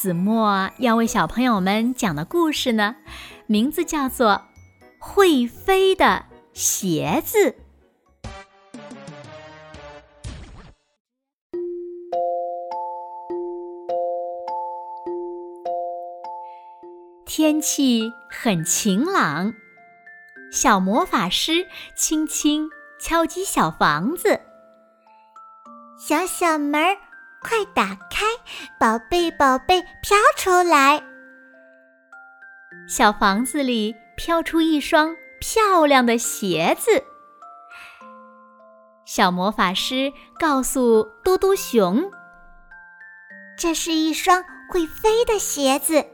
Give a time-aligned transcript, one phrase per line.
[0.00, 2.96] 子墨要为小朋友们讲的故事呢，
[3.46, 4.30] 名字叫做
[4.98, 7.36] 《会飞的鞋子》。
[17.26, 19.52] 天气很晴朗，
[20.50, 24.40] 小魔法师轻轻敲击小房子，
[25.98, 27.09] 小小门儿。
[27.42, 28.26] 快打开，
[28.78, 31.02] 宝贝宝贝飘出来。
[32.86, 37.02] 小房子里飘出一双漂亮的鞋子。
[39.06, 42.10] 小魔法师告诉嘟嘟熊
[43.58, 46.06] ：“这是一双会飞的鞋子，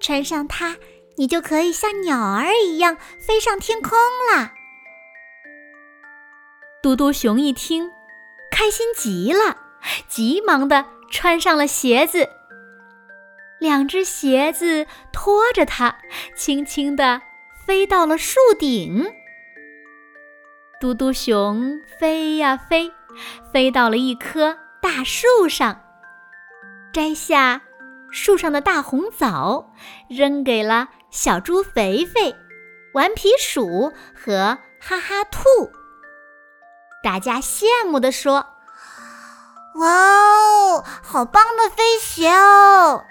[0.00, 0.76] 穿上它，
[1.16, 3.98] 你就可以像鸟儿一样飞上天空
[4.34, 4.52] 了。”
[6.82, 7.92] 嘟嘟熊一听，
[8.50, 9.61] 开心极了。
[10.08, 12.28] 急忙地穿上了鞋子，
[13.58, 15.96] 两只鞋子拖着它，
[16.36, 17.22] 轻轻地
[17.66, 19.12] 飞到了树顶。
[20.80, 22.92] 嘟嘟熊飞呀飞，
[23.52, 25.80] 飞到了一棵大树上，
[26.92, 27.62] 摘下
[28.10, 29.72] 树上的大红枣，
[30.08, 32.34] 扔给了小猪肥肥、
[32.94, 35.70] 顽皮鼠和哈哈兔。
[37.02, 38.51] 大家羡慕地说。
[39.76, 43.04] 哇哦，好棒的飞鞋哦！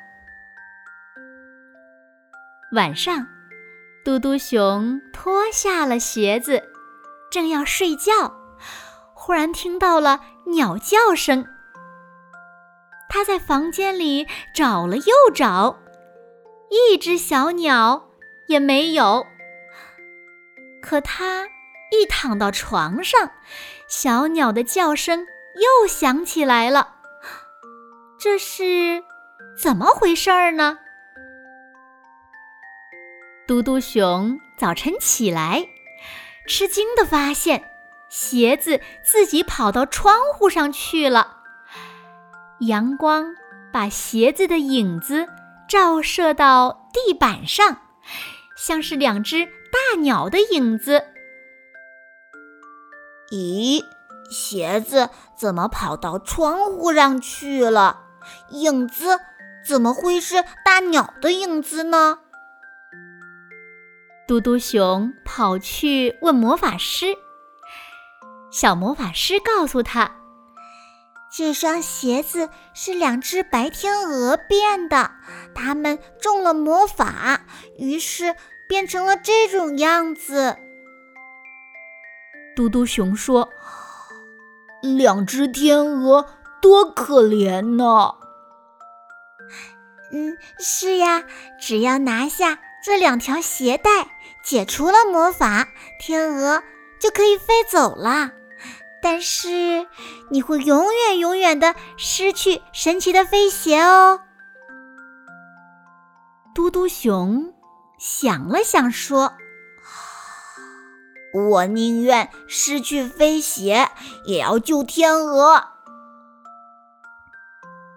[2.73, 3.27] 晚上，
[4.05, 6.63] 嘟嘟熊脱下了鞋子，
[7.31, 8.33] 正要睡觉，
[9.13, 11.45] 忽然听到了鸟叫声。
[13.09, 15.79] 他在房间里找了又找，
[16.69, 18.09] 一只小鸟
[18.47, 19.25] 也没有。
[20.81, 21.47] 可他
[21.91, 23.31] 一躺到床上，
[23.87, 25.25] 小鸟的叫声。
[25.55, 26.95] 又想起来了，
[28.19, 29.03] 这是
[29.61, 30.77] 怎么回事儿呢？
[33.47, 35.67] 嘟嘟熊早晨起来，
[36.47, 37.69] 吃惊的发现
[38.09, 41.37] 鞋子自己跑到窗户上去了。
[42.61, 43.35] 阳光
[43.73, 45.27] 把鞋子的影子
[45.67, 47.81] 照射到地板上，
[48.55, 51.03] 像是两只大鸟的影子。
[53.31, 53.83] 咦？
[54.31, 58.05] 鞋子怎么跑到窗户上去了？
[58.51, 59.19] 影子
[59.67, 62.19] 怎么会是大鸟的影子呢？
[64.27, 67.17] 嘟嘟熊跑去问魔法师。
[68.51, 70.11] 小魔法师告诉他，
[71.35, 75.11] 这双鞋子是两只白天鹅变的，
[75.53, 77.41] 它们中了魔法，
[77.77, 78.35] 于是
[78.69, 80.55] 变成了这种样子。
[82.55, 83.49] 嘟嘟熊说。
[84.81, 86.25] 两只天鹅
[86.61, 88.15] 多可怜呢！
[90.11, 91.23] 嗯，是呀，
[91.59, 94.07] 只要拿下这两条鞋带，
[94.43, 95.67] 解除了魔法，
[95.99, 96.63] 天鹅
[96.99, 98.31] 就可以飞走了。
[99.01, 99.87] 但是
[100.29, 104.21] 你会永远永远的失去神奇的飞鞋哦。
[106.53, 107.53] 嘟嘟熊
[107.97, 109.33] 想了想说。
[111.33, 113.89] 我宁愿失去飞鞋，
[114.25, 115.63] 也要救天鹅。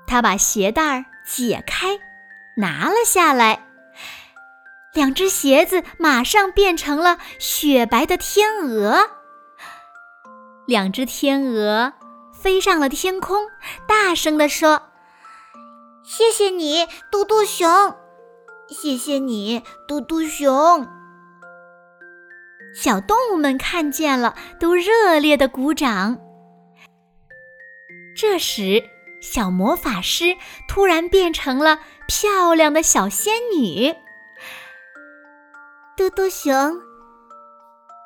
[0.06, 1.98] 他把鞋带解开，
[2.58, 3.66] 拿了下来，
[4.92, 9.10] 两只鞋子马上变成了雪白的天鹅。
[10.66, 11.92] 两只天鹅
[12.32, 13.48] 飞上了天空，
[13.88, 14.82] 大声地说
[16.04, 17.96] ：“谢谢你，嘟嘟熊！
[18.68, 20.86] 谢谢你，嘟嘟熊！”
[22.74, 26.18] 小动物们看见了，都热烈的鼓掌。
[28.16, 28.82] 这时，
[29.20, 30.36] 小魔法师
[30.68, 33.94] 突然变成了漂亮的小仙女。
[35.96, 36.80] 嘟嘟熊，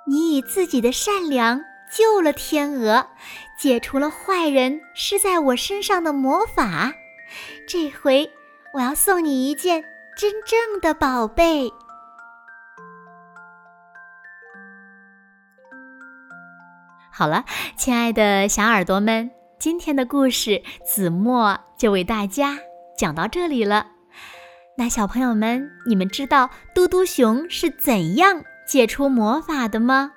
[0.07, 3.07] 你以自己的善良救了天鹅，
[3.59, 6.93] 解除了坏人施在我身上的魔法。
[7.67, 8.31] 这回，
[8.75, 9.83] 我要送你一件
[10.17, 11.71] 真正的宝贝。
[17.19, 17.45] 好了，
[17.77, 19.29] 亲爱的小耳朵们，
[19.59, 22.57] 今天的故事子墨就为大家
[22.97, 23.89] 讲到这里了。
[24.77, 30.13] 那小朋友们，你们知道嘟嘟熊是怎样解除魔法的吗？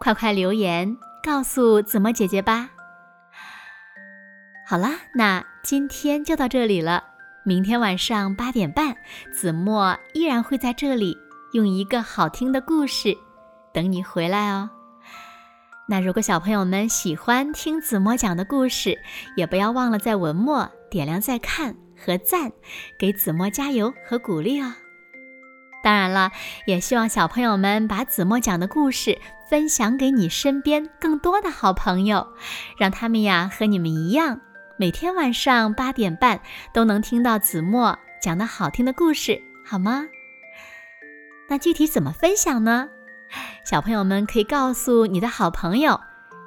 [0.00, 2.70] 快快留言告诉子墨姐姐吧。
[4.66, 7.04] 好啦，那今天就到这里了。
[7.44, 8.96] 明天晚上八点半，
[9.34, 11.14] 子墨依然会在这里
[11.52, 13.14] 用一个好听的故事
[13.70, 14.70] 等你回来哦。
[15.88, 18.98] 那如果小朋友们喜欢听子墨讲的故事，
[19.36, 21.76] 也不要忘了在文末点亮再看。
[21.96, 22.52] 和赞，
[22.98, 24.74] 给子墨加油和鼓励哦！
[25.82, 26.32] 当然了，
[26.66, 29.16] 也希望小朋友们把子墨讲的故事
[29.48, 32.26] 分享给你身边更多的好朋友，
[32.76, 34.40] 让他们呀和你们一样，
[34.76, 36.40] 每天晚上八点半
[36.74, 40.06] 都能听到子墨讲的好听的故事，好吗？
[41.48, 42.90] 那具体怎么分享呢？
[43.64, 46.00] 小朋友们可以告诉你的好朋友，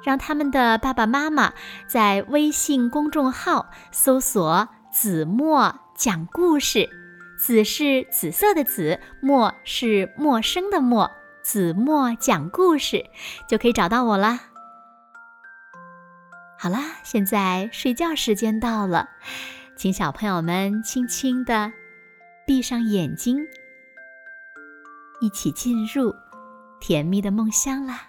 [0.04, 1.52] 让他们的爸爸妈妈
[1.86, 4.68] 在微信公众号搜索。
[4.90, 6.88] 子墨讲故事，
[7.38, 11.10] 紫是紫色的紫，墨是陌生的墨。
[11.42, 13.04] 子墨讲故事
[13.46, 14.40] 就可以找到我啦。
[16.58, 19.08] 好啦，现在睡觉时间到了，
[19.76, 21.70] 请小朋友们轻轻的
[22.46, 23.38] 闭上眼睛，
[25.20, 26.12] 一起进入
[26.80, 28.06] 甜蜜的梦乡啦。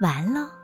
[0.00, 0.59] 完喽。